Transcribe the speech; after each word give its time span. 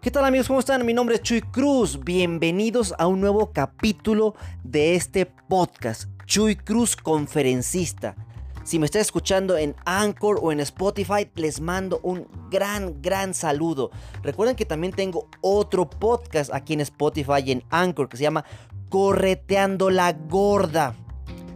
¿Qué 0.00 0.12
tal 0.12 0.24
amigos? 0.24 0.46
¿Cómo 0.46 0.60
están? 0.60 0.86
Mi 0.86 0.94
nombre 0.94 1.16
es 1.16 1.22
Chuy 1.22 1.40
Cruz. 1.40 1.98
Bienvenidos 2.04 2.94
a 2.98 3.08
un 3.08 3.20
nuevo 3.20 3.50
capítulo 3.52 4.36
de 4.62 4.94
este 4.94 5.26
podcast. 5.26 6.04
Chuy 6.24 6.54
Cruz, 6.54 6.94
conferencista. 6.94 8.14
Si 8.62 8.78
me 8.78 8.86
estás 8.86 9.02
escuchando 9.02 9.58
en 9.58 9.74
Anchor 9.84 10.38
o 10.40 10.52
en 10.52 10.60
Spotify, 10.60 11.28
les 11.34 11.60
mando 11.60 11.98
un 12.04 12.28
gran, 12.48 13.02
gran 13.02 13.34
saludo. 13.34 13.90
Recuerden 14.22 14.54
que 14.54 14.64
también 14.64 14.92
tengo 14.92 15.26
otro 15.40 15.90
podcast 15.90 16.54
aquí 16.54 16.74
en 16.74 16.82
Spotify 16.82 17.42
y 17.44 17.50
en 17.50 17.64
Anchor 17.68 18.08
que 18.08 18.18
se 18.18 18.22
llama 18.22 18.44
Correteando 18.90 19.90
la 19.90 20.12
Gorda. 20.12 20.94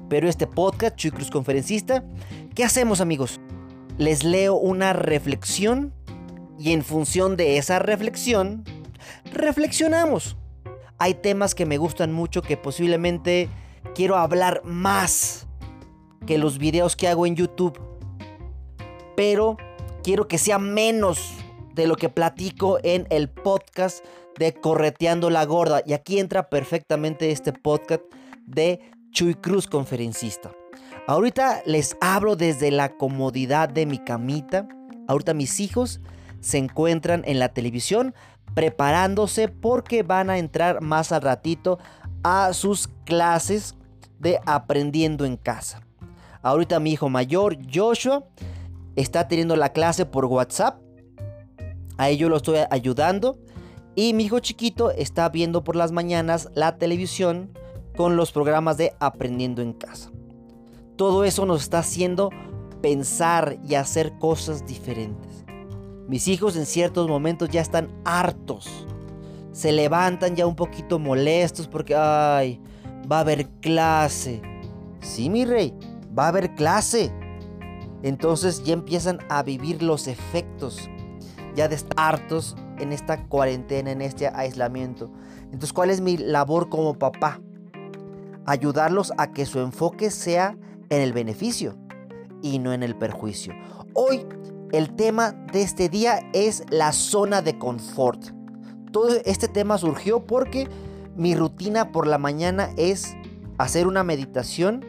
Pero 0.09 0.29
este 0.29 0.49
podcast, 0.49 0.97
Chuy 0.97 1.13
Cruz 1.13 1.31
Conferencista, 1.31 2.05
¿qué 2.57 2.65
hacemos 2.65 3.01
amigos? 3.01 3.41
Les 3.99 4.25
leo 4.25 4.57
una 4.57 4.95
reflexión 4.95 5.95
y 6.63 6.73
en 6.73 6.85
función 6.85 7.37
de 7.37 7.59
esa 7.59 7.81
reflexión, 7.81 8.63
reflexionamos. 9.33 10.37
Hay 10.97 11.15
temas 11.15 11.57
que 11.57 11.67
me 11.67 11.77
gustan 11.77 12.13
mucho 12.13 12.41
que 12.41 12.57
posiblemente 12.57 13.49
quiero 13.97 14.17
hablar 14.17 14.63
más 14.65 15.49
que 16.25 16.39
los 16.39 16.59
videos 16.59 16.95
que 16.95 17.09
hago 17.09 17.27
en 17.27 17.35
YouTube. 17.35 17.81
Pero 19.17 19.57
quiero 20.05 20.29
que 20.29 20.39
sea 20.39 20.61
menos 20.61 21.33
de 21.75 21.89
lo 21.89 21.97
que 21.97 22.09
platico 22.09 22.79
en 22.85 23.09
el 23.11 23.29
podcast 23.29 24.05
de 24.39 24.55
Correteando 24.55 25.31
la 25.31 25.45
Gorda. 25.45 25.83
Y 25.85 25.95
aquí 25.95 26.21
entra 26.21 26.49
perfectamente 26.49 27.33
este 27.33 27.53
podcast 27.53 28.03
de 28.47 28.79
Chuy 29.11 29.35
Cruz, 29.35 29.67
conferencista. 29.67 30.53
Ahorita 31.09 31.61
les 31.67 31.97
hablo 32.01 32.37
desde 32.37 32.71
la 32.71 32.97
comodidad 32.97 33.69
de 33.69 33.85
mi 33.85 33.99
camita. 33.99 34.69
Ahorita 35.09 35.35
mis 35.35 35.59
hijos 35.59 36.01
se 36.43 36.59
encuentran 36.59 37.23
en 37.25 37.39
la 37.39 37.49
televisión 37.49 38.15
preparándose 38.55 39.49
porque 39.49 40.03
van 40.03 40.29
a 40.29 40.37
entrar 40.37 40.83
más 40.83 41.13
al 41.13 41.23
ratito 41.23 41.79
a 42.23 42.53
sus 42.53 42.89
clases 43.05 43.77
de 44.19 44.39
aprendiendo 44.45 45.25
en 45.25 45.39
casa. 45.39 45.81
Ahorita 46.43 46.81
mi 46.81 46.93
hijo 46.93 47.09
mayor, 47.09 47.57
Joshua, 47.73 48.25
está 48.97 49.29
teniendo 49.29 49.57
la 49.57 49.71
clase 49.71 50.05
por 50.05 50.27
WhatsApp. 50.27 50.81
A 51.97 52.11
ello 52.11 52.29
lo 52.29 52.37
estoy 52.37 52.59
ayudando. 52.71 53.39
Y 53.95 54.15
mi 54.15 54.25
hijo 54.25 54.41
chiquito 54.41 54.91
está 54.91 55.29
viendo 55.29 55.65
por 55.65 55.77
las 55.77 55.93
mañanas 55.93 56.49
la 56.55 56.79
televisión 56.79 57.51
con 57.97 58.17
los 58.17 58.33
programas 58.33 58.77
de 58.77 58.95
aprendiendo 59.01 59.61
en 59.63 59.75
casa. 59.75 60.11
Todo 60.97 61.25
eso 61.25 61.45
nos 61.47 61.63
está 61.63 61.81
haciendo 61.81 62.31
pensar 62.81 63.59
y 63.69 63.75
hacer 63.75 64.19
cosas 64.19 64.67
diferentes. 64.67 65.32
Mis 66.13 66.29
hijos 66.29 66.57
en 66.57 66.67
ciertos 66.67 67.09
momentos 67.09 67.49
ya 67.49 67.63
están 67.63 67.89
hartos. 68.05 68.87
Se 69.53 69.73
levantan 69.73 70.37
ya 70.37 70.47
un 70.47 70.55
poquito 70.55 70.99
molestos 70.99 71.67
porque, 71.67 71.95
ay, 71.97 72.61
va 73.11 73.17
a 73.17 73.21
haber 73.21 73.49
clase. 73.63 74.43
Sí, 75.01 75.31
mi 75.31 75.47
rey, 75.47 75.73
va 76.17 76.27
a 76.27 76.29
haber 76.29 76.55
clase. 76.55 77.11
Entonces 78.03 78.63
ya 78.63 78.75
empiezan 78.75 79.21
a 79.31 79.43
vivir 79.43 79.83
los 79.83 80.07
efectos 80.07 80.91
ya 81.55 81.67
de 81.67 81.77
estar 81.77 81.95
hartos 81.97 82.57
en 82.79 82.93
esta 82.93 83.25
cuarentena, 83.29 83.91
en 83.91 84.03
este 84.03 84.29
aislamiento. 84.29 85.11
Entonces, 85.45 85.73
¿cuál 85.73 85.89
es 85.89 86.03
mi 86.03 86.19
labor 86.19 86.69
como 86.69 86.93
papá? 86.99 87.41
Ayudarlos 88.45 89.15
a 89.17 89.33
que 89.33 89.47
su 89.47 89.61
enfoque 89.61 90.11
sea 90.11 90.59
en 90.91 91.01
el 91.01 91.15
beneficio 91.15 91.75
y 92.43 92.59
no 92.59 92.75
en 92.75 92.83
el 92.83 92.97
perjuicio. 92.97 93.55
Hoy 93.95 94.27
el 94.73 94.95
tema 94.97 95.33
de 95.53 95.63
este 95.63 95.91
día 95.91 96.21
es 96.33 96.65
la 96.71 96.93
zona 96.93 97.43
de 97.43 97.59
confort. 97.59 98.31
Todo 98.91 99.09
este 99.25 99.47
tema 99.47 99.77
surgió 99.77 100.27
porque 100.27 100.67
mi 101.15 101.35
rutina 101.35 101.93
por 101.93 102.07
la 102.07 102.17
mañana 102.17 102.71
es 102.79 103.15
hacer 103.59 103.87
una 103.87 104.03
meditación 104.03 104.85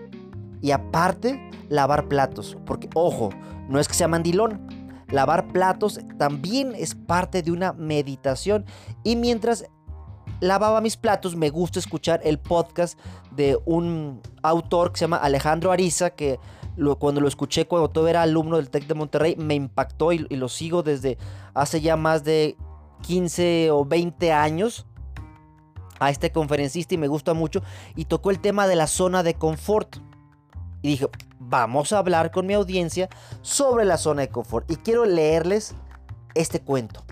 y 0.61 0.71
aparte 0.71 1.51
lavar 1.67 2.07
platos. 2.07 2.57
Porque, 2.65 2.89
ojo, 2.95 3.29
no 3.67 3.79
es 3.79 3.89
que 3.89 3.93
sea 3.93 4.07
mandilón. 4.07 4.67
Lavar 5.09 5.49
platos 5.49 5.99
también 6.17 6.73
es 6.75 6.95
parte 6.95 7.43
de 7.43 7.51
una 7.51 7.73
meditación. 7.73 8.65
Y 9.03 9.17
mientras 9.17 9.65
lavaba 10.39 10.79
mis 10.79 10.95
platos, 10.95 11.35
me 11.35 11.49
gusta 11.49 11.79
escuchar 11.79 12.21
el 12.23 12.39
podcast 12.39 12.97
de 13.35 13.59
un 13.65 14.21
autor 14.41 14.93
que 14.93 14.99
se 14.99 15.03
llama 15.03 15.17
Alejandro 15.17 15.73
Ariza, 15.73 16.11
que 16.11 16.39
cuando 16.99 17.21
lo 17.21 17.27
escuché 17.27 17.67
cuando 17.67 17.89
todo 17.89 18.07
era 18.07 18.21
alumno 18.21 18.57
del 18.57 18.69
TEC 18.69 18.87
de 18.87 18.93
Monterrey, 18.93 19.35
me 19.35 19.55
impactó 19.55 20.11
y, 20.11 20.19
lo 20.19 20.49
sigo 20.49 20.83
desde 20.83 21.17
hace 21.53 21.81
ya 21.81 21.95
más 21.95 22.23
de 22.23 22.57
15 23.01 23.71
o 23.71 23.85
20 23.85 24.31
años 24.31 24.85
a 25.99 26.09
este 26.09 26.31
conferencista 26.31 26.95
y 26.95 26.97
me 26.97 27.07
gusta 27.07 27.33
mucho. 27.33 27.61
Y 27.95 28.05
tocó 28.05 28.31
el 28.31 28.39
tema 28.39 28.67
de 28.67 28.75
la 28.75 28.87
zona 28.87 29.23
de 29.23 29.35
confort. 29.35 29.97
Y 30.81 30.89
dije, 30.89 31.07
vamos 31.39 31.93
a 31.93 31.99
hablar 31.99 32.31
con 32.31 32.45
mi 32.45 32.53
audiencia 32.53 33.09
sobre 33.41 33.85
la 33.85 33.97
zona 33.97 34.21
de 34.23 34.29
confort. 34.29 34.69
Y 34.69 34.77
quiero 34.77 35.05
leerles 35.05 35.75
este 36.33 36.59
cuento. 36.59 37.03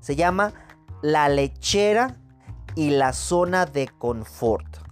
Se 0.00 0.16
llama 0.16 0.52
La 1.00 1.28
lechera 1.28 2.18
y 2.74 2.90
la 2.90 3.12
zona 3.12 3.64
de 3.66 3.88
confort. 3.88 4.83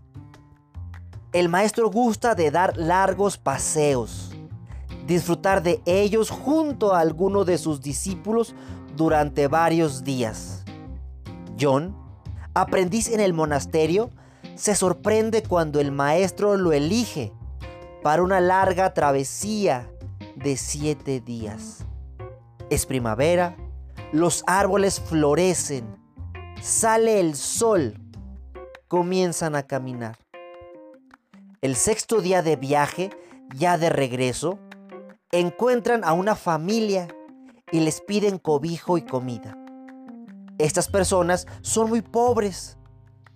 El 1.32 1.48
maestro 1.48 1.90
gusta 1.90 2.34
de 2.34 2.50
dar 2.50 2.76
largos 2.76 3.38
paseos, 3.38 4.32
disfrutar 5.06 5.62
de 5.62 5.80
ellos 5.86 6.28
junto 6.28 6.94
a 6.94 7.00
alguno 7.00 7.46
de 7.46 7.56
sus 7.56 7.80
discípulos 7.80 8.54
durante 8.96 9.48
varios 9.48 10.04
días. 10.04 10.62
John, 11.58 11.96
aprendiz 12.52 13.08
en 13.08 13.20
el 13.20 13.32
monasterio, 13.32 14.10
se 14.56 14.74
sorprende 14.74 15.42
cuando 15.42 15.80
el 15.80 15.90
maestro 15.90 16.58
lo 16.58 16.72
elige 16.72 17.32
para 18.02 18.22
una 18.22 18.40
larga 18.40 18.92
travesía 18.92 19.90
de 20.36 20.58
siete 20.58 21.20
días. 21.20 21.86
Es 22.68 22.84
primavera, 22.84 23.56
los 24.12 24.44
árboles 24.46 25.00
florecen, 25.00 25.96
sale 26.60 27.20
el 27.20 27.36
sol, 27.36 27.94
comienzan 28.86 29.56
a 29.56 29.62
caminar. 29.62 30.18
El 31.62 31.76
sexto 31.76 32.20
día 32.20 32.42
de 32.42 32.56
viaje, 32.56 33.10
ya 33.54 33.78
de 33.78 33.88
regreso, 33.88 34.58
encuentran 35.30 36.02
a 36.02 36.12
una 36.12 36.34
familia 36.34 37.06
y 37.70 37.78
les 37.78 38.00
piden 38.00 38.38
cobijo 38.38 38.98
y 38.98 39.02
comida. 39.02 39.56
Estas 40.58 40.88
personas 40.88 41.46
son 41.60 41.88
muy 41.88 42.02
pobres, 42.02 42.78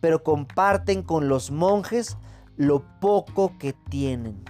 pero 0.00 0.24
comparten 0.24 1.04
con 1.04 1.28
los 1.28 1.52
monjes 1.52 2.18
lo 2.56 2.84
poco 2.98 3.56
que 3.58 3.74
tienen. 3.74 4.42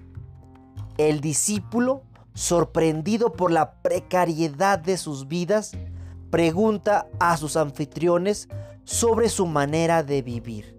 El 0.96 1.20
discípulo, 1.20 2.02
sorprendido 2.32 3.34
por 3.34 3.52
la 3.52 3.82
precariedad 3.82 4.78
de 4.78 4.96
sus 4.96 5.28
vidas, 5.28 5.72
pregunta 6.30 7.08
a 7.20 7.36
sus 7.36 7.58
anfitriones 7.58 8.48
sobre 8.84 9.28
su 9.28 9.44
manera 9.44 10.02
de 10.02 10.22
vivir. 10.22 10.75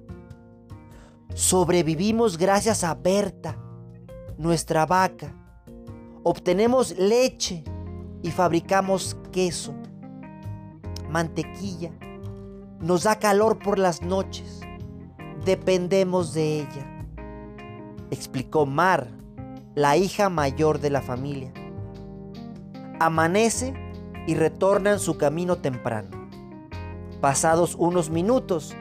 Sobrevivimos 1.37 2.35
gracias 2.35 2.83
a 2.83 2.95
Berta, 2.95 3.55
nuestra 4.39 4.87
vaca. 4.87 5.35
Obtenemos 6.23 6.97
leche 6.97 7.63
y 8.23 8.31
fabricamos 8.31 9.15
queso, 9.31 9.75
mantequilla. 11.11 11.91
Nos 12.79 13.03
da 13.03 13.19
calor 13.19 13.59
por 13.59 13.77
las 13.77 14.01
noches. 14.01 14.61
Dependemos 15.45 16.33
de 16.33 16.61
ella. 16.61 17.05
Explicó 18.09 18.65
Mar, 18.65 19.07
la 19.75 19.95
hija 19.95 20.29
mayor 20.29 20.79
de 20.79 20.89
la 20.89 21.03
familia. 21.03 21.53
Amanece 22.99 23.75
y 24.25 24.33
retorna 24.33 24.93
en 24.93 24.99
su 24.99 25.19
camino 25.19 25.57
temprano. 25.57 26.09
Pasados 27.21 27.75
unos 27.75 28.09
minutos, 28.09 28.75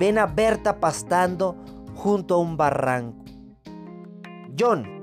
ven 0.00 0.18
a 0.18 0.26
Berta 0.26 0.80
pastando 0.80 1.56
junto 1.94 2.34
a 2.34 2.38
un 2.38 2.56
barranco. 2.56 3.24
John, 4.58 5.02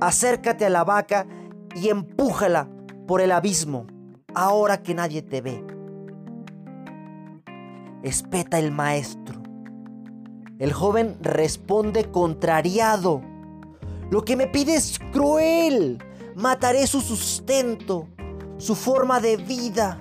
acércate 0.00 0.66
a 0.66 0.70
la 0.70 0.84
vaca 0.84 1.26
y 1.74 1.88
empújala 1.88 2.68
por 3.06 3.20
el 3.20 3.32
abismo, 3.32 3.86
ahora 4.34 4.82
que 4.82 4.94
nadie 4.94 5.22
te 5.22 5.40
ve. 5.40 5.64
Espeta 8.02 8.58
el 8.58 8.72
maestro. 8.72 9.40
El 10.58 10.72
joven 10.72 11.16
responde 11.20 12.10
contrariado. 12.10 13.22
Lo 14.10 14.24
que 14.24 14.36
me 14.36 14.46
pide 14.46 14.74
es 14.74 14.98
cruel. 15.12 15.98
Mataré 16.34 16.86
su 16.86 17.00
sustento, 17.00 18.08
su 18.58 18.74
forma 18.74 19.20
de 19.20 19.36
vida. 19.36 20.00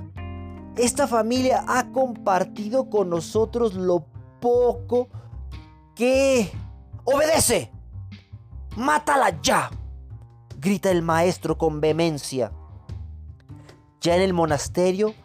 Esta 0.78 1.08
familia 1.08 1.64
ha 1.68 1.92
compartido 1.92 2.90
con 2.90 3.10
nosotros 3.10 3.74
lo 3.76 4.06
poco 4.40 5.10
¿Qué? 5.96 6.52
¡Obedece! 7.04 7.72
¡Mátala 8.76 9.42
ya! 9.42 9.70
grita 10.62 10.92
el 10.92 11.02
maestro 11.02 11.58
con 11.58 11.82
vehemencia. 11.82 12.52
Ya 14.00 14.16
en 14.16 14.22
el 14.22 14.34
monasterio, 14.34 15.16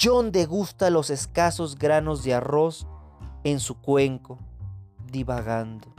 John 0.00 0.32
degusta 0.32 0.88
los 0.88 1.10
escasos 1.10 1.78
granos 1.78 2.24
de 2.24 2.34
arroz 2.34 2.86
en 3.44 3.60
su 3.60 3.78
cuenco, 3.80 4.38
divagando. 5.12 5.94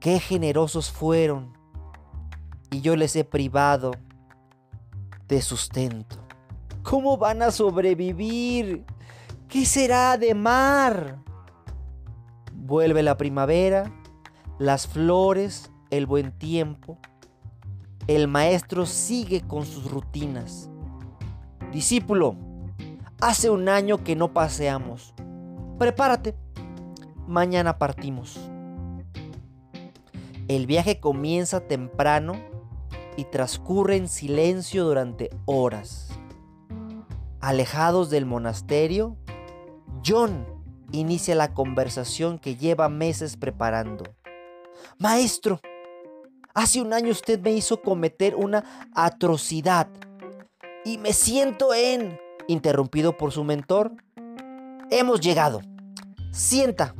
Qué 0.00 0.18
generosos 0.18 0.90
fueron, 0.90 1.56
y 2.70 2.80
yo 2.80 2.96
les 2.96 3.14
he 3.14 3.24
privado 3.24 3.92
de 5.28 5.40
sustento. 5.40 6.16
¿Cómo 6.82 7.16
van 7.16 7.42
a 7.42 7.52
sobrevivir? 7.52 8.84
¿Qué 9.48 9.64
será 9.64 10.18
de 10.18 10.34
mar? 10.34 11.18
Vuelve 12.66 13.02
la 13.02 13.18
primavera, 13.18 13.92
las 14.58 14.86
flores, 14.86 15.70
el 15.90 16.06
buen 16.06 16.32
tiempo. 16.32 16.96
El 18.06 18.26
maestro 18.26 18.86
sigue 18.86 19.42
con 19.42 19.66
sus 19.66 19.90
rutinas. 19.90 20.70
Discípulo, 21.72 22.36
hace 23.20 23.50
un 23.50 23.68
año 23.68 24.02
que 24.02 24.16
no 24.16 24.32
paseamos. 24.32 25.12
Prepárate, 25.78 26.34
mañana 27.26 27.76
partimos. 27.76 28.40
El 30.48 30.66
viaje 30.66 31.00
comienza 31.00 31.60
temprano 31.60 32.32
y 33.18 33.24
transcurre 33.24 33.96
en 33.96 34.08
silencio 34.08 34.86
durante 34.86 35.28
horas. 35.44 36.08
Alejados 37.42 38.08
del 38.08 38.24
monasterio, 38.24 39.18
John 40.02 40.53
inicia 40.98 41.34
la 41.34 41.52
conversación 41.52 42.38
que 42.38 42.56
lleva 42.56 42.88
meses 42.88 43.36
preparando. 43.36 44.04
Maestro, 44.98 45.60
hace 46.54 46.80
un 46.80 46.92
año 46.92 47.10
usted 47.10 47.40
me 47.40 47.52
hizo 47.52 47.82
cometer 47.82 48.34
una 48.34 48.88
atrocidad 48.94 49.88
y 50.84 50.98
me 50.98 51.12
siento 51.12 51.74
en... 51.74 52.18
interrumpido 52.48 53.16
por 53.16 53.32
su 53.32 53.44
mentor. 53.44 53.92
Hemos 54.90 55.20
llegado. 55.20 55.60
Sienta, 56.32 56.94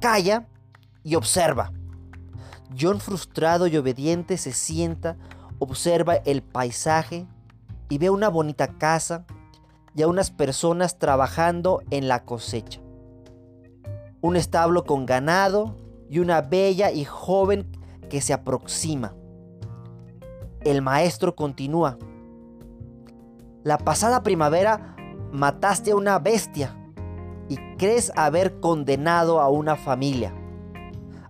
calla 0.00 0.48
y 1.02 1.14
observa. 1.14 1.72
John 2.78 3.00
frustrado 3.00 3.66
y 3.66 3.76
obediente 3.76 4.38
se 4.38 4.52
sienta, 4.52 5.16
observa 5.58 6.16
el 6.16 6.42
paisaje 6.42 7.26
y 7.88 7.98
ve 7.98 8.08
una 8.08 8.28
bonita 8.28 8.78
casa, 8.78 9.26
y 9.94 10.02
a 10.02 10.08
unas 10.08 10.30
personas 10.30 10.98
trabajando 10.98 11.82
en 11.90 12.08
la 12.08 12.24
cosecha. 12.24 12.80
Un 14.22 14.36
establo 14.36 14.84
con 14.84 15.04
ganado 15.04 15.76
y 16.08 16.18
una 16.18 16.40
bella 16.40 16.90
y 16.90 17.04
joven 17.04 17.66
que 18.08 18.22
se 18.22 18.32
aproxima. 18.32 19.14
El 20.62 20.80
maestro 20.80 21.36
continúa. 21.36 21.98
La 23.64 23.76
pasada 23.76 24.22
primavera 24.22 24.96
mataste 25.30 25.90
a 25.90 25.96
una 25.96 26.18
bestia 26.18 26.74
y 27.50 27.56
crees 27.76 28.10
haber 28.16 28.58
condenado 28.60 29.40
a 29.40 29.50
una 29.50 29.76
familia. 29.76 30.34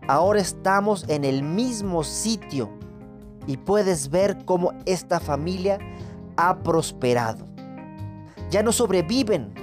Ahora 0.06 0.41
estamos 0.41 1.09
en 1.09 1.25
el 1.25 1.43
mismo 1.43 2.05
sitio 2.05 2.71
y 3.49 3.56
puedes 3.56 4.11
ver 4.11 4.44
cómo 4.44 4.73
esta 4.87 5.19
familia 5.19 5.79
ha 6.37 6.62
prosperado 6.62 7.53
ya 8.53 8.62
no 8.62 8.71
sobreviven, 8.71 9.55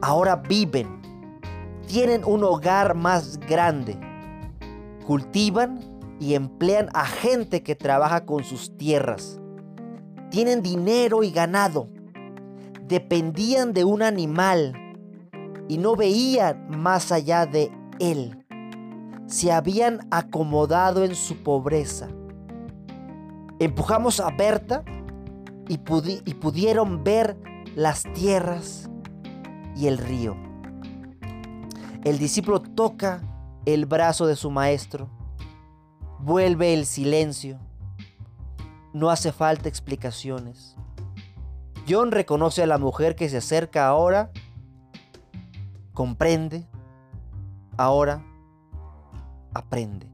ahora 0.00 0.34
viven. 0.34 0.99
Tienen 1.90 2.24
un 2.24 2.44
hogar 2.44 2.94
más 2.94 3.40
grande. 3.40 3.98
Cultivan 5.08 5.80
y 6.20 6.34
emplean 6.34 6.88
a 6.94 7.04
gente 7.04 7.64
que 7.64 7.74
trabaja 7.74 8.24
con 8.24 8.44
sus 8.44 8.76
tierras. 8.76 9.40
Tienen 10.30 10.62
dinero 10.62 11.24
y 11.24 11.32
ganado. 11.32 11.88
Dependían 12.86 13.72
de 13.72 13.82
un 13.82 14.02
animal 14.02 14.72
y 15.66 15.78
no 15.78 15.96
veían 15.96 16.68
más 16.70 17.10
allá 17.10 17.44
de 17.44 17.72
él. 17.98 18.38
Se 19.26 19.50
habían 19.50 20.06
acomodado 20.12 21.02
en 21.02 21.16
su 21.16 21.38
pobreza. 21.38 22.06
Empujamos 23.58 24.20
a 24.20 24.30
Berta 24.30 24.84
y, 25.66 25.74
y 25.74 26.34
pudieron 26.34 27.02
ver 27.02 27.36
las 27.74 28.04
tierras 28.14 28.88
y 29.74 29.88
el 29.88 29.98
río. 29.98 30.49
El 32.04 32.18
discípulo 32.18 32.60
toca 32.62 33.20
el 33.66 33.86
brazo 33.86 34.26
de 34.26 34.36
su 34.36 34.50
maestro, 34.50 35.08
vuelve 36.18 36.74
el 36.74 36.86
silencio, 36.86 37.58
no 38.92 39.10
hace 39.10 39.32
falta 39.32 39.68
explicaciones. 39.68 40.76
John 41.88 42.10
reconoce 42.10 42.62
a 42.62 42.66
la 42.66 42.78
mujer 42.78 43.16
que 43.16 43.28
se 43.28 43.38
acerca 43.38 43.86
ahora, 43.86 44.30
comprende, 45.92 46.66
ahora 47.76 48.24
aprende. 49.52 50.08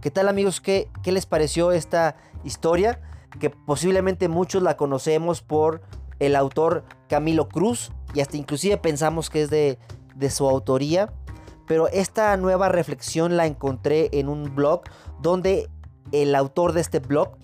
¿Qué 0.00 0.10
tal 0.10 0.28
amigos? 0.28 0.60
¿Qué, 0.60 0.88
qué 1.02 1.10
les 1.10 1.26
pareció 1.26 1.72
esta 1.72 2.16
historia? 2.44 3.00
que 3.38 3.50
posiblemente 3.50 4.28
muchos 4.28 4.62
la 4.62 4.76
conocemos 4.76 5.42
por 5.42 5.82
el 6.18 6.36
autor 6.36 6.84
Camilo 7.08 7.48
Cruz 7.48 7.92
y 8.14 8.20
hasta 8.20 8.36
inclusive 8.36 8.76
pensamos 8.78 9.30
que 9.30 9.42
es 9.42 9.50
de, 9.50 9.78
su 10.30 10.48
autoría. 10.48 11.12
Pero 11.66 11.88
esta 11.88 12.36
nueva 12.36 12.68
reflexión 12.68 13.36
la 13.36 13.46
encontré 13.46 14.08
en 14.12 14.28
un 14.28 14.54
blog 14.54 14.82
donde 15.20 15.68
el 16.12 16.34
autor 16.34 16.72
de 16.72 16.80
este 16.80 17.00
blog 17.00 17.36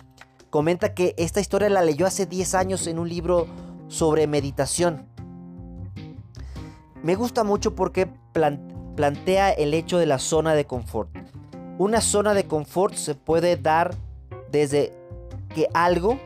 comenta 0.49 0.93
que 0.93 1.13
esta 1.17 1.41
historia 1.41 1.69
la 1.69 1.81
leyó 1.81 2.05
hace 2.05 2.25
10 2.25 2.55
años 2.55 2.87
en 2.87 2.99
un 2.99 3.09
libro 3.09 3.47
sobre 3.89 4.27
meditación. 4.27 5.07
Me 7.03 7.15
gusta 7.15 7.43
mucho 7.43 7.75
porque 7.75 8.09
plantea 8.95 9.51
el 9.51 9.73
hecho 9.73 9.97
de 9.97 10.05
la 10.05 10.19
zona 10.19 10.53
de 10.53 10.65
confort. 10.65 11.09
Una 11.77 11.99
zona 11.99 12.33
de 12.33 12.45
confort 12.45 12.93
se 12.93 13.13
puede 13.15 13.57
dar 13.57 13.95
desde 14.51 14.93
que 15.53 15.67
algo 15.73 16.17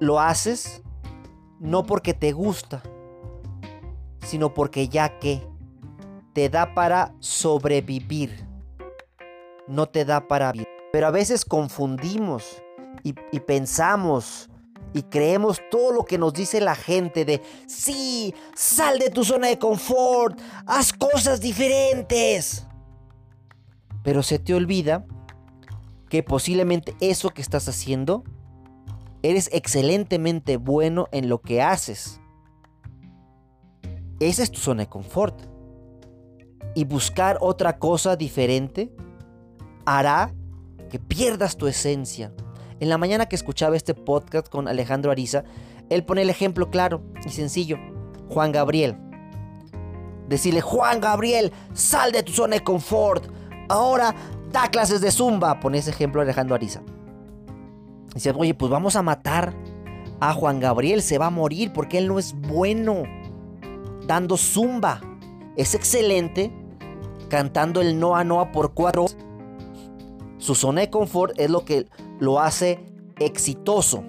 lo 0.00 0.18
haces 0.18 0.82
no 1.60 1.84
porque 1.84 2.14
te 2.14 2.32
gusta, 2.32 2.82
sino 4.26 4.54
porque 4.54 4.88
ya 4.88 5.18
que 5.18 5.46
te 6.32 6.48
da 6.48 6.74
para 6.74 7.14
sobrevivir, 7.20 8.46
no 9.68 9.86
te 9.86 10.04
da 10.04 10.26
para 10.26 10.52
vivir. 10.52 10.68
Pero 10.92 11.06
a 11.06 11.10
veces 11.10 11.44
confundimos 11.44 12.62
y, 13.02 13.12
pensamos 13.40 14.48
y 14.92 15.02
creemos 15.02 15.60
todo 15.70 15.92
lo 15.92 16.04
que 16.04 16.18
nos 16.18 16.32
dice 16.32 16.60
la 16.60 16.74
gente 16.74 17.24
de, 17.24 17.42
sí, 17.66 18.34
sal 18.54 18.98
de 18.98 19.10
tu 19.10 19.22
zona 19.24 19.48
de 19.48 19.58
confort, 19.58 20.40
haz 20.66 20.92
cosas 20.92 21.40
diferentes. 21.40 22.66
Pero 24.02 24.22
se 24.22 24.38
te 24.38 24.54
olvida 24.54 25.04
que 26.08 26.22
posiblemente 26.22 26.96
eso 27.00 27.30
que 27.30 27.42
estás 27.42 27.68
haciendo, 27.68 28.24
eres 29.22 29.50
excelentemente 29.52 30.56
bueno 30.56 31.08
en 31.12 31.28
lo 31.28 31.40
que 31.40 31.62
haces. 31.62 32.20
Esa 34.18 34.42
es 34.42 34.50
tu 34.50 34.60
zona 34.60 34.84
de 34.84 34.88
confort. 34.88 35.42
Y 36.74 36.84
buscar 36.84 37.38
otra 37.40 37.78
cosa 37.78 38.16
diferente 38.16 38.92
hará 39.86 40.32
que 40.88 40.98
pierdas 40.98 41.56
tu 41.56 41.66
esencia. 41.66 42.32
En 42.80 42.88
la 42.88 42.98
mañana 42.98 43.26
que 43.26 43.36
escuchaba 43.36 43.76
este 43.76 43.94
podcast 43.94 44.48
con 44.48 44.68
Alejandro 44.68 45.10
Ariza, 45.10 45.44
él 45.88 46.04
pone 46.04 46.22
el 46.22 46.30
ejemplo 46.30 46.70
claro 46.70 47.02
y 47.24 47.30
sencillo. 47.30 47.76
Juan 48.28 48.52
Gabriel. 48.52 48.96
Decirle, 50.28 50.60
Juan 50.60 51.00
Gabriel, 51.00 51.52
sal 51.74 52.12
de 52.12 52.22
tu 52.22 52.32
zona 52.32 52.56
de 52.56 52.64
confort. 52.64 53.24
Ahora 53.68 54.14
da 54.52 54.68
clases 54.68 55.00
de 55.00 55.10
zumba, 55.10 55.58
pone 55.60 55.78
ese 55.78 55.90
ejemplo 55.90 56.22
Alejandro 56.22 56.54
Ariza. 56.54 56.82
Dice, 58.14 58.32
oye, 58.36 58.54
pues 58.54 58.70
vamos 58.70 58.96
a 58.96 59.02
matar 59.02 59.54
a 60.20 60.34
Juan 60.34 60.60
Gabriel, 60.60 61.02
se 61.02 61.18
va 61.18 61.26
a 61.26 61.30
morir 61.30 61.72
porque 61.72 61.98
él 61.98 62.08
no 62.08 62.18
es 62.18 62.34
bueno 62.34 63.04
dando 64.06 64.36
zumba. 64.36 65.00
Es 65.56 65.74
excelente 65.74 66.52
cantando 67.28 67.80
el 67.80 67.98
Noa 67.98 68.24
Noa 68.24 68.52
por 68.52 68.74
cuatro. 68.74 69.06
Su 70.38 70.54
zona 70.54 70.82
de 70.82 70.90
confort 70.90 71.38
es 71.38 71.50
lo 71.50 71.64
que 71.64 71.86
lo 72.18 72.40
hace 72.40 72.84
exitoso. 73.18 74.02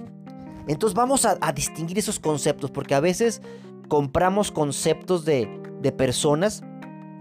Entonces 0.67 0.96
vamos 0.96 1.25
a, 1.25 1.38
distinguir 1.53 2.00
esos 2.00 2.20
conceptos 2.20 2.72
porque 2.72 2.96
a 2.96 3.00
veces 3.00 3.41
compramos 3.88 4.51
conceptos 4.51 5.25
de, 5.25 5.50
de 5.81 5.91
personas 5.91 6.63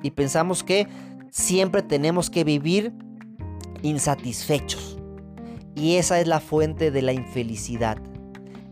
y 0.03 0.13
pensamos 0.13 0.63
que 0.63 0.87
siempre 1.31 1.83
tenemos 1.83 2.31
que 2.31 2.45
vivir 2.45 2.93
insatisfechos. 3.83 5.00
Y 5.81 5.97
esa 5.97 6.21
es 6.21 6.27
la 6.27 6.41
fuente 6.41 6.91
de 6.91 7.01
la 7.01 7.15
infelicidad. 7.15 7.97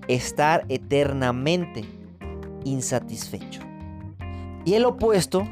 Estar 0.09 0.67
eternamente 0.69 1.83
insatisfecho. 2.65 3.63
Y 4.67 4.75
el 4.75 4.85
opuesto 4.85 5.49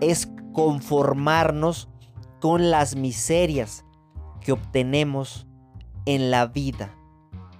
es 0.00 0.28
conformarnos 0.52 1.88
con 2.40 2.72
las 2.72 2.96
miserias 2.96 3.84
que 4.40 4.50
obtenemos 4.50 5.46
en 6.06 6.32
la 6.32 6.46
vida, 6.46 6.92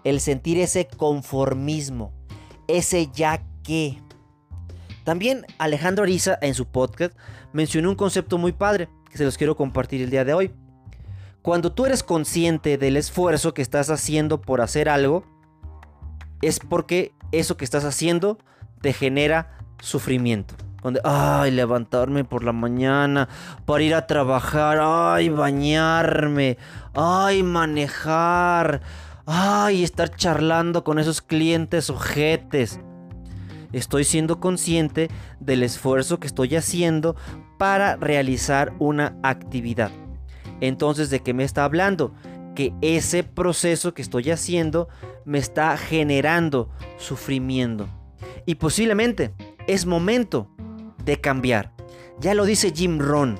el 0.02 0.18
sentir 0.18 0.58
ese 0.58 0.88
conformismo, 0.88 2.12
ese 2.66 3.08
ya 3.12 3.44
que. 3.62 4.02
También 5.04 5.46
Alejandro 5.58 6.02
Ariza 6.02 6.36
en 6.42 6.54
su 6.54 6.66
podcast 6.66 7.16
mencionó 7.52 7.90
un 7.90 7.96
concepto 7.96 8.38
muy 8.38 8.50
padre 8.50 8.88
que 9.08 9.18
se 9.18 9.24
los 9.24 9.38
quiero 9.38 9.56
compartir 9.56 10.02
el 10.02 10.10
día 10.10 10.24
de 10.24 10.34
hoy. 10.34 10.52
Cuando 11.46 11.70
tú 11.70 11.86
eres 11.86 12.02
consciente 12.02 12.76
del 12.76 12.96
esfuerzo 12.96 13.54
que 13.54 13.62
estás 13.62 13.88
haciendo 13.88 14.40
por 14.40 14.60
hacer 14.60 14.88
algo, 14.88 15.22
es 16.42 16.58
porque 16.58 17.12
eso 17.30 17.56
que 17.56 17.64
estás 17.64 17.84
haciendo 17.84 18.38
te 18.80 18.92
genera 18.92 19.56
sufrimiento. 19.80 20.56
Donde, 20.82 21.00
ay, 21.04 21.52
levantarme 21.52 22.24
por 22.24 22.42
la 22.42 22.50
mañana 22.50 23.28
para 23.64 23.84
ir 23.84 23.94
a 23.94 24.08
trabajar, 24.08 24.80
ay, 24.82 25.28
bañarme, 25.28 26.58
ay, 26.94 27.44
manejar, 27.44 28.80
ay, 29.24 29.84
estar 29.84 30.16
charlando 30.16 30.82
con 30.82 30.98
esos 30.98 31.22
clientes 31.22 31.90
ojetes. 31.90 32.80
Estoy 33.70 34.02
siendo 34.02 34.40
consciente 34.40 35.10
del 35.38 35.62
esfuerzo 35.62 36.18
que 36.18 36.26
estoy 36.26 36.56
haciendo 36.56 37.14
para 37.56 37.94
realizar 37.94 38.72
una 38.80 39.16
actividad. 39.22 39.92
Entonces, 40.60 41.10
¿de 41.10 41.20
qué 41.20 41.34
me 41.34 41.44
está 41.44 41.64
hablando? 41.64 42.14
Que 42.54 42.72
ese 42.80 43.22
proceso 43.22 43.94
que 43.94 44.02
estoy 44.02 44.30
haciendo 44.30 44.88
me 45.24 45.38
está 45.38 45.76
generando 45.76 46.70
sufrimiento. 46.96 47.88
Y 48.46 48.56
posiblemente 48.56 49.34
es 49.66 49.86
momento 49.86 50.50
de 51.04 51.20
cambiar. 51.20 51.72
Ya 52.20 52.34
lo 52.34 52.44
dice 52.44 52.72
Jim 52.74 52.98
Rohn 52.98 53.38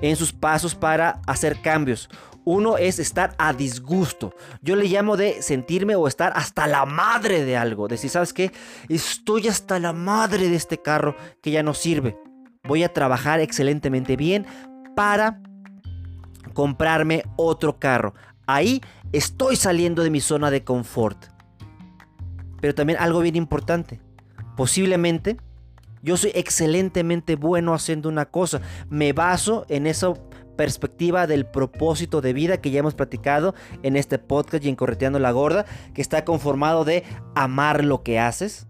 en 0.00 0.16
sus 0.16 0.32
pasos 0.32 0.74
para 0.74 1.20
hacer 1.26 1.60
cambios. 1.60 2.08
Uno 2.44 2.76
es 2.76 2.98
estar 2.98 3.34
a 3.38 3.54
disgusto. 3.54 4.34
Yo 4.60 4.76
le 4.76 4.86
llamo 4.86 5.16
de 5.16 5.40
sentirme 5.40 5.96
o 5.96 6.06
estar 6.06 6.32
hasta 6.36 6.66
la 6.66 6.84
madre 6.84 7.44
de 7.44 7.56
algo. 7.56 7.88
Decir, 7.88 8.10
¿sabes 8.10 8.34
qué? 8.34 8.52
Estoy 8.88 9.48
hasta 9.48 9.78
la 9.78 9.92
madre 9.94 10.48
de 10.48 10.56
este 10.56 10.78
carro 10.78 11.16
que 11.42 11.50
ya 11.50 11.62
no 11.62 11.72
sirve. 11.72 12.18
Voy 12.64 12.82
a 12.82 12.92
trabajar 12.92 13.40
excelentemente 13.40 14.16
bien 14.16 14.46
para 14.94 15.40
comprarme 16.54 17.24
otro 17.36 17.78
carro. 17.78 18.14
Ahí 18.46 18.80
estoy 19.12 19.56
saliendo 19.56 20.02
de 20.02 20.10
mi 20.10 20.20
zona 20.20 20.50
de 20.50 20.64
confort. 20.64 21.26
Pero 22.60 22.74
también 22.74 22.98
algo 22.98 23.20
bien 23.20 23.36
importante. 23.36 24.00
Posiblemente 24.56 25.36
yo 26.04 26.18
soy 26.18 26.32
excelentemente 26.34 27.34
bueno 27.34 27.72
haciendo 27.72 28.10
una 28.10 28.26
cosa. 28.26 28.60
Me 28.90 29.14
baso 29.14 29.64
en 29.70 29.86
esa 29.86 30.12
perspectiva 30.54 31.26
del 31.26 31.46
propósito 31.46 32.20
de 32.20 32.34
vida 32.34 32.60
que 32.60 32.70
ya 32.70 32.80
hemos 32.80 32.94
platicado 32.94 33.54
en 33.82 33.96
este 33.96 34.18
podcast 34.18 34.62
y 34.62 34.68
en 34.68 34.76
Correteando 34.76 35.18
la 35.18 35.32
Gorda, 35.32 35.64
que 35.94 36.02
está 36.02 36.26
conformado 36.26 36.84
de 36.84 37.04
amar 37.34 37.84
lo 37.84 38.02
que 38.02 38.18
haces, 38.18 38.66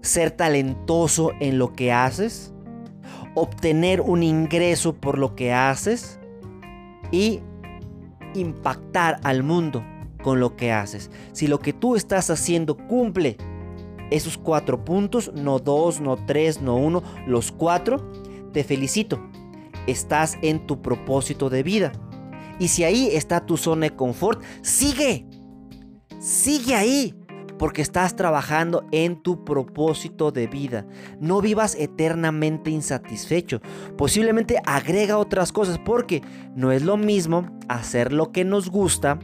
ser 0.00 0.30
talentoso 0.30 1.32
en 1.40 1.58
lo 1.58 1.74
que 1.74 1.92
haces, 1.92 2.53
obtener 3.34 4.00
un 4.00 4.22
ingreso 4.22 4.94
por 4.94 5.18
lo 5.18 5.34
que 5.34 5.52
haces 5.52 6.18
y 7.10 7.40
impactar 8.34 9.20
al 9.22 9.42
mundo 9.42 9.84
con 10.22 10.40
lo 10.40 10.56
que 10.56 10.72
haces. 10.72 11.10
Si 11.32 11.46
lo 11.46 11.58
que 11.58 11.72
tú 11.72 11.96
estás 11.96 12.30
haciendo 12.30 12.76
cumple 12.76 13.36
esos 14.10 14.38
cuatro 14.38 14.84
puntos, 14.84 15.32
no 15.34 15.58
dos, 15.58 16.00
no 16.00 16.16
tres, 16.16 16.60
no 16.60 16.76
uno, 16.76 17.02
los 17.26 17.52
cuatro, 17.52 18.10
te 18.52 18.64
felicito. 18.64 19.20
Estás 19.86 20.38
en 20.42 20.66
tu 20.66 20.80
propósito 20.80 21.50
de 21.50 21.62
vida. 21.62 21.92
Y 22.58 22.68
si 22.68 22.84
ahí 22.84 23.08
está 23.12 23.44
tu 23.44 23.56
zona 23.56 23.86
de 23.86 23.96
confort, 23.96 24.42
sigue. 24.62 25.26
Sigue 26.20 26.74
ahí. 26.74 27.14
Porque 27.58 27.82
estás 27.82 28.16
trabajando 28.16 28.84
en 28.90 29.22
tu 29.22 29.44
propósito 29.44 30.32
de 30.32 30.46
vida. 30.46 30.86
No 31.20 31.40
vivas 31.40 31.76
eternamente 31.78 32.70
insatisfecho. 32.70 33.60
Posiblemente 33.96 34.60
agrega 34.66 35.18
otras 35.18 35.52
cosas. 35.52 35.78
Porque 35.78 36.22
no 36.54 36.72
es 36.72 36.82
lo 36.82 36.96
mismo 36.96 37.46
hacer 37.68 38.12
lo 38.12 38.32
que 38.32 38.44
nos 38.44 38.70
gusta 38.70 39.18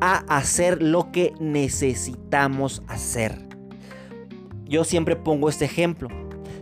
a 0.00 0.18
hacer 0.28 0.82
lo 0.82 1.10
que 1.10 1.34
necesitamos 1.40 2.82
hacer. 2.88 3.48
Yo 4.64 4.84
siempre 4.84 5.16
pongo 5.16 5.48
este 5.48 5.64
ejemplo. 5.64 6.08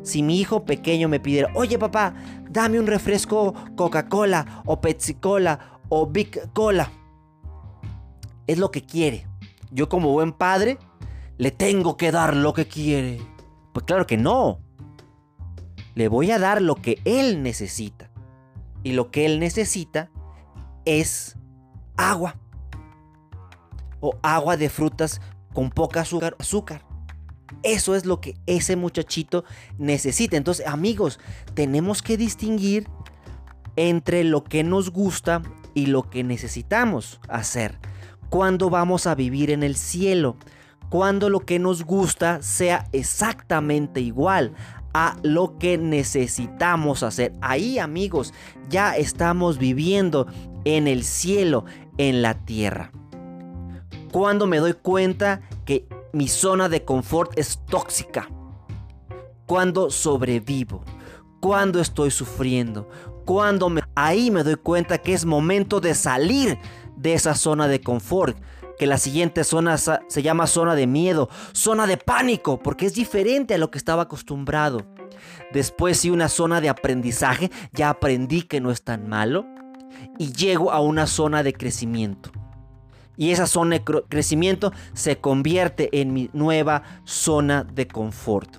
Si 0.02 0.22
mi 0.22 0.40
hijo 0.40 0.64
pequeño 0.64 1.08
me 1.08 1.18
pidiera, 1.18 1.50
oye 1.54 1.78
papá, 1.78 2.14
dame 2.48 2.78
un 2.78 2.86
refresco 2.86 3.54
Coca-Cola 3.74 4.62
o 4.64 4.80
Pepsi-Cola 4.80 5.80
o 5.88 6.06
Big 6.06 6.52
Cola, 6.52 6.90
es 8.46 8.58
lo 8.58 8.70
que 8.70 8.82
quiere. 8.82 9.25
Yo 9.70 9.88
como 9.88 10.12
buen 10.12 10.32
padre, 10.32 10.78
le 11.38 11.50
tengo 11.50 11.96
que 11.96 12.12
dar 12.12 12.36
lo 12.36 12.52
que 12.54 12.66
quiere. 12.66 13.20
Pues 13.72 13.84
claro 13.84 14.06
que 14.06 14.16
no. 14.16 14.60
Le 15.94 16.08
voy 16.08 16.30
a 16.30 16.38
dar 16.38 16.62
lo 16.62 16.76
que 16.76 17.00
él 17.04 17.42
necesita. 17.42 18.10
Y 18.82 18.92
lo 18.92 19.10
que 19.10 19.26
él 19.26 19.40
necesita 19.40 20.10
es 20.84 21.36
agua. 21.96 22.36
O 24.00 24.16
agua 24.22 24.56
de 24.56 24.68
frutas 24.68 25.20
con 25.52 25.70
poca 25.70 26.02
azúcar. 26.02 26.36
azúcar. 26.38 26.86
Eso 27.62 27.94
es 27.94 28.04
lo 28.06 28.20
que 28.20 28.36
ese 28.46 28.76
muchachito 28.76 29.44
necesita. 29.78 30.36
Entonces, 30.36 30.66
amigos, 30.66 31.18
tenemos 31.54 32.02
que 32.02 32.16
distinguir 32.16 32.88
entre 33.76 34.24
lo 34.24 34.44
que 34.44 34.64
nos 34.64 34.90
gusta 34.90 35.42
y 35.74 35.86
lo 35.86 36.08
que 36.08 36.24
necesitamos 36.24 37.20
hacer. 37.28 37.78
¿Cuándo 38.30 38.70
vamos 38.70 39.06
a 39.06 39.14
vivir 39.14 39.50
en 39.50 39.62
el 39.62 39.76
cielo? 39.76 40.36
Cuando 40.88 41.30
lo 41.30 41.40
que 41.40 41.58
nos 41.58 41.84
gusta 41.84 42.42
sea 42.42 42.88
exactamente 42.92 44.00
igual 44.00 44.54
a 44.94 45.16
lo 45.22 45.58
que 45.58 45.76
necesitamos 45.78 47.02
hacer. 47.02 47.32
Ahí, 47.40 47.78
amigos, 47.78 48.32
ya 48.68 48.96
estamos 48.96 49.58
viviendo 49.58 50.26
en 50.64 50.88
el 50.88 51.04
cielo, 51.04 51.64
en 51.98 52.22
la 52.22 52.34
tierra. 52.34 52.92
Cuando 54.10 54.46
me 54.46 54.58
doy 54.58 54.72
cuenta 54.72 55.42
que 55.64 55.86
mi 56.12 56.28
zona 56.28 56.68
de 56.68 56.84
confort 56.84 57.38
es 57.38 57.60
tóxica. 57.66 58.28
Cuando 59.44 59.90
sobrevivo, 59.90 60.82
cuando 61.40 61.80
estoy 61.80 62.10
sufriendo, 62.10 62.88
cuando 63.26 63.68
me... 63.68 63.82
ahí 63.94 64.30
me 64.30 64.42
doy 64.42 64.56
cuenta 64.56 64.98
que 64.98 65.12
es 65.12 65.26
momento 65.26 65.80
de 65.80 65.94
salir 65.94 66.58
de 66.96 67.14
esa 67.14 67.34
zona 67.34 67.68
de 67.68 67.80
confort. 67.80 68.36
Que 68.78 68.86
la 68.86 68.98
siguiente 68.98 69.42
zona 69.42 69.78
se 69.78 70.22
llama 70.22 70.46
zona 70.46 70.74
de 70.74 70.86
miedo, 70.86 71.30
zona 71.52 71.86
de 71.86 71.96
pánico, 71.96 72.58
porque 72.58 72.86
es 72.86 72.94
diferente 72.94 73.54
a 73.54 73.58
lo 73.58 73.70
que 73.70 73.78
estaba 73.78 74.02
acostumbrado. 74.02 74.86
Después 75.52 75.98
sí 75.98 76.10
una 76.10 76.28
zona 76.28 76.60
de 76.60 76.68
aprendizaje, 76.68 77.50
ya 77.72 77.88
aprendí 77.88 78.42
que 78.42 78.60
no 78.60 78.70
es 78.70 78.82
tan 78.82 79.08
malo. 79.08 79.46
Y 80.18 80.32
llego 80.32 80.72
a 80.72 80.80
una 80.80 81.06
zona 81.06 81.42
de 81.42 81.54
crecimiento 81.54 82.30
y 83.16 83.30
esa 83.30 83.46
zona 83.46 83.78
de 83.78 83.84
crecimiento 84.08 84.72
se 84.94 85.18
convierte 85.18 86.00
en 86.00 86.12
mi 86.12 86.30
nueva 86.32 86.82
zona 87.04 87.64
de 87.64 87.88
confort. 87.88 88.58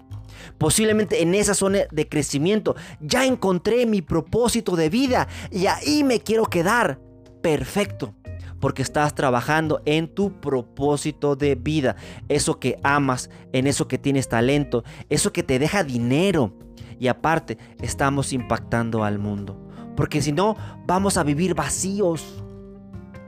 Posiblemente 0.57 1.21
en 1.21 1.35
esa 1.35 1.53
zona 1.53 1.79
de 1.91 2.09
crecimiento 2.09 2.75
ya 2.99 3.25
encontré 3.25 3.85
mi 3.85 4.01
propósito 4.01 4.75
de 4.75 4.89
vida 4.89 5.27
y 5.51 5.67
ahí 5.67 6.03
me 6.03 6.21
quiero 6.21 6.45
quedar. 6.45 6.99
Perfecto. 7.41 8.15
Porque 8.59 8.81
estás 8.81 9.13
trabajando 9.13 9.81
en 9.85 10.07
tu 10.07 10.39
propósito 10.39 11.35
de 11.35 11.55
vida. 11.55 11.95
Eso 12.27 12.59
que 12.59 12.79
amas, 12.83 13.29
en 13.53 13.67
eso 13.67 13.87
que 13.87 13.97
tienes 13.97 14.29
talento, 14.29 14.83
eso 15.09 15.31
que 15.31 15.43
te 15.43 15.59
deja 15.59 15.83
dinero. 15.83 16.53
Y 16.99 17.07
aparte, 17.07 17.57
estamos 17.81 18.33
impactando 18.33 19.03
al 19.03 19.19
mundo. 19.19 19.67
Porque 19.95 20.21
si 20.21 20.31
no, 20.31 20.55
vamos 20.85 21.17
a 21.17 21.23
vivir 21.23 21.53
vacíos. 21.53 22.43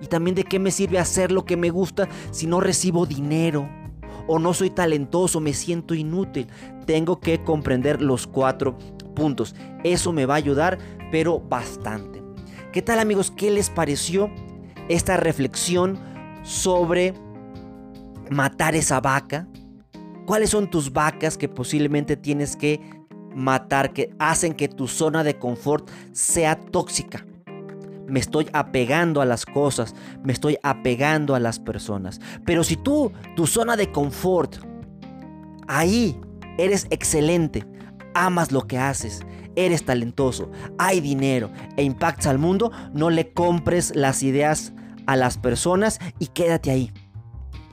Y 0.02 0.08
también 0.08 0.36
de 0.36 0.44
qué 0.44 0.60
me 0.60 0.72
sirve 0.72 1.00
hacer 1.00 1.32
lo 1.32 1.46
que 1.46 1.58
me 1.58 1.70
gusta 1.70 2.08
si 2.32 2.48
no 2.48 2.60
recibo 2.60 3.06
dinero. 3.06 3.70
O 4.28 4.38
no 4.40 4.54
soy 4.54 4.70
talentoso, 4.70 5.40
me 5.40 5.54
siento 5.54 5.94
inútil. 5.96 6.48
Tengo 6.86 7.20
que 7.20 7.44
comprender 7.44 8.02
los 8.02 8.28
cuatro 8.28 8.78
puntos. 9.16 9.56
Eso 9.84 10.14
me 10.14 10.26
va 10.26 10.36
a 10.36 10.38
ayudar, 10.38 10.78
pero 11.12 11.40
bastante. 11.40 12.24
¿Qué 12.72 12.84
tal 12.84 13.00
amigos? 13.00 13.32
¿Qué 13.32 13.50
les 13.50 13.72
pareció 13.72 14.30
esta 14.89 15.17
reflexión 15.17 15.98
sobre 16.43 17.13
matar 18.29 18.75
esa 18.75 19.00
vaca? 19.00 19.48
¿Cuáles 20.25 20.50
son 20.50 20.69
tus 20.69 20.91
vacas 20.91 21.38
que 21.38 21.48
posiblemente 21.48 22.17
tienes 22.17 22.55
que 22.55 22.81
matar, 23.34 23.93
que 23.93 24.13
hacen 24.19 24.53
que 24.53 24.67
tu 24.67 24.88
zona 24.88 25.24
de 25.24 25.39
confort 25.39 25.89
sea 26.12 26.60
tóxica? 26.60 27.25
me 28.10 28.19
estoy 28.19 28.48
apegando 28.53 29.22
a 29.22 29.25
las 29.25 29.46
cosas, 29.46 29.96
me 30.24 30.34
estoy 30.34 30.58
apegando 30.63 31.36
a 31.36 31.39
las 31.39 31.60
personas. 31.60 32.19
Pero 32.46 32.63
si 32.63 32.75
tú, 32.75 33.12
tu 33.36 33.48
zona 33.48 33.75
de 33.75 33.91
confort, 33.91 34.58
ahí 35.67 36.19
eres 36.58 36.88
excelente, 36.89 37.65
amas 38.13 38.51
lo 38.51 38.67
que 38.67 38.77
haces, 38.77 39.22
eres 39.55 39.86
talentoso, 39.86 40.51
hay 40.77 41.00
dinero 41.00 41.50
e 41.77 41.84
impactas 41.84 42.27
al 42.27 42.39
mundo, 42.39 42.72
no 42.93 43.10
le 43.10 43.31
compres 43.31 43.96
las 43.96 44.24
ideas 44.24 44.74
a 45.10 45.16
las 45.16 45.39
personas 45.39 46.00
y 46.20 46.28
quédate 46.28 46.70
ahí. 46.70 46.94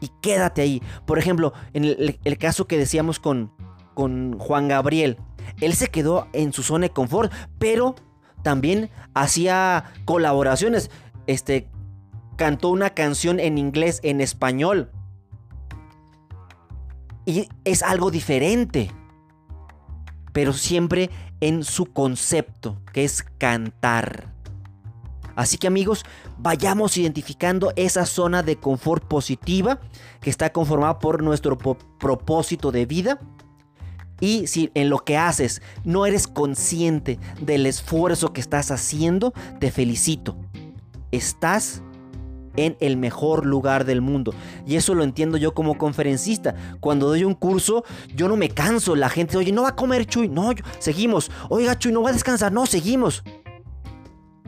Y 0.00 0.10
quédate 0.22 0.62
ahí. 0.62 0.82
Por 1.04 1.18
ejemplo, 1.18 1.52
en 1.74 1.84
el, 1.84 2.38
caso 2.38 2.66
que 2.66 2.78
decíamos 2.78 3.20
con, 3.20 3.52
con 3.92 4.38
Juan 4.38 4.68
Gabriel. 4.68 5.18
Él 5.60 5.74
se 5.74 5.88
quedó 5.88 6.28
en 6.32 6.54
su 6.54 6.62
zona 6.62 6.86
de 6.86 6.94
confort, 6.94 7.30
pero 7.58 7.94
también 8.42 8.88
hacía 9.12 9.84
colaboraciones. 10.06 10.90
Este, 11.26 11.68
cantó 12.36 12.70
una 12.70 12.90
canción 12.90 13.38
en 13.38 13.58
inglés, 13.58 14.00
en 14.02 14.22
español. 14.22 14.90
Y 17.26 17.50
es 17.64 17.82
algo 17.82 18.10
diferente. 18.10 18.90
Pero 20.32 20.54
siempre 20.54 21.10
en 21.40 21.64
su 21.64 21.84
concepto, 21.84 22.80
que 22.94 23.04
es 23.04 23.22
cantar. 23.36 24.35
Así 25.36 25.58
que 25.58 25.66
amigos, 25.66 26.04
vayamos 26.38 26.96
identificando 26.96 27.72
esa 27.76 28.06
zona 28.06 28.42
de 28.42 28.56
confort 28.56 29.04
positiva 29.04 29.78
que 30.20 30.30
está 30.30 30.50
conformada 30.50 30.98
por 30.98 31.22
nuestro 31.22 31.56
propósito 31.56 32.72
de 32.72 32.86
vida. 32.86 33.20
Y 34.18 34.46
si 34.46 34.70
en 34.74 34.88
lo 34.88 34.98
que 35.00 35.18
haces 35.18 35.60
no 35.84 36.06
eres 36.06 36.26
consciente 36.26 37.18
del 37.40 37.66
esfuerzo 37.66 38.32
que 38.32 38.40
estás 38.40 38.70
haciendo, 38.70 39.32
te 39.60 39.70
felicito. 39.70 40.36
Estás 41.12 41.82
en 42.56 42.76
el 42.80 42.96
mejor 42.96 43.46
lugar 43.46 43.84
del 43.84 44.00
mundo. 44.00 44.34
Y 44.66 44.76
eso 44.76 44.94
lo 44.94 45.04
entiendo 45.04 45.36
yo 45.36 45.54
como 45.54 45.78
conferencista. 45.78 46.54
Cuando 46.80 47.08
doy 47.08 47.24
un 47.24 47.34
curso, 47.34 47.84
yo 48.14 48.28
no 48.28 48.36
me 48.36 48.48
canso. 48.48 48.96
La 48.96 49.08
gente, 49.08 49.36
oye, 49.36 49.52
no 49.52 49.62
va 49.62 49.70
a 49.70 49.76
comer 49.76 50.06
Chuy. 50.06 50.28
No, 50.28 50.52
seguimos. 50.78 51.30
Oiga, 51.48 51.78
Chuy, 51.78 51.92
no 51.92 52.02
va 52.02 52.10
a 52.10 52.14
descansar. 52.14 52.52
No, 52.52 52.66
seguimos. 52.66 53.22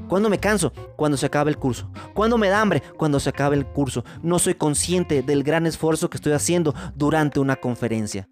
¿Cuándo 0.08 0.30
me 0.30 0.38
canso? 0.38 0.72
Cuando 0.96 1.16
se 1.16 1.26
acabe 1.26 1.50
el 1.50 1.58
curso. 1.58 1.90
¿Cuándo 2.14 2.38
me 2.38 2.48
da 2.48 2.60
hambre? 2.60 2.82
Cuando 2.96 3.20
se 3.20 3.28
acabe 3.28 3.56
el 3.56 3.66
curso. 3.66 4.04
No 4.22 4.38
soy 4.38 4.54
consciente 4.54 5.22
del 5.22 5.42
gran 5.42 5.66
esfuerzo 5.66 6.08
que 6.08 6.16
estoy 6.16 6.32
haciendo 6.32 6.74
durante 6.94 7.40
una 7.40 7.56
conferencia. 7.56 8.26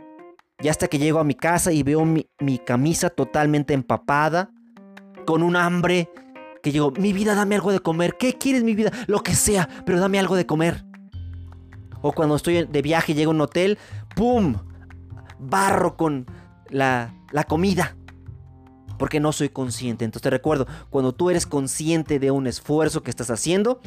Y 0.61 0.69
hasta 0.69 0.89
que 0.89 0.99
llego 0.99 1.19
a 1.19 1.25
mi 1.25 1.35
casa 1.35 1.73
y 1.73 1.83
veo 1.83 2.05
mi, 2.07 2.27
mi 2.41 2.59
camisa 2.59 3.11
totalmente 3.11 3.75
empapada, 3.75 4.51
con 5.27 5.43
un 5.43 5.55
hambre 5.55 6.09
que 6.63 6.73
digo, 6.73 6.93
mi 6.93 7.13
vida, 7.13 7.35
dame 7.35 7.57
algo 7.57 7.71
de 7.73 7.81
comer. 7.81 8.17
¿Qué 8.19 8.39
quieres, 8.39 8.65
mi 8.65 8.75
vida? 8.75 8.91
Lo 9.07 9.23
que 9.23 9.35
sea, 9.35 9.69
pero 9.85 10.01
dame 10.01 10.19
algo 10.19 10.35
de 10.35 10.47
comer. 10.47 10.85
O 12.01 12.13
cuando 12.13 12.37
estoy 12.37 12.65
de 12.65 12.83
viaje, 12.83 13.15
llego 13.15 13.33
a 13.33 13.35
un 13.35 13.41
hotel, 13.43 13.79
¡pum! 14.15 14.57
Barro 15.39 15.97
con 15.97 16.27
la 16.71 17.13
comida. 17.47 17.97
Porque 18.99 19.21
no 19.21 19.33
soy 19.33 19.49
consciente. 19.49 20.05
Entonces 20.05 20.23
te 20.23 20.31
recuerdo, 20.31 20.67
cuando 20.91 21.15
tú 21.15 21.31
eres 21.31 21.47
consciente 21.47 22.19
de 22.19 22.31
un 22.31 22.47
esfuerzo 22.47 23.03
que 23.03 23.11
estás 23.11 23.31
haciendo, 23.31 23.81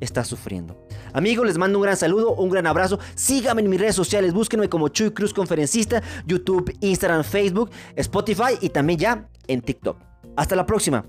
estás 0.00 0.28
sufriendo. 0.28 0.76
Amigos, 1.12 1.46
les 1.46 1.58
mando 1.58 1.78
un 1.78 1.82
gran 1.82 1.96
saludo, 1.96 2.34
un 2.34 2.50
gran 2.50 2.66
abrazo. 2.66 2.98
Síganme 3.14 3.62
en 3.62 3.70
mis 3.70 3.80
redes 3.80 3.94
sociales, 3.94 4.32
búsquenme 4.32 4.68
como 4.68 4.88
Chuy 4.88 5.10
Cruz 5.10 5.32
Conferencista, 5.32 6.02
YouTube, 6.26 6.76
Instagram, 6.80 7.24
Facebook, 7.24 7.70
Spotify 7.96 8.58
y 8.60 8.68
también 8.68 8.98
ya 8.98 9.28
en 9.46 9.60
TikTok. 9.60 9.98
Hasta 10.36 10.56
la 10.56 10.66
próxima 10.66 11.04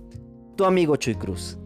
tu 0.56 0.66
amigo 0.66 0.96
Chuy 0.96 1.16
Cruz. 1.16 1.58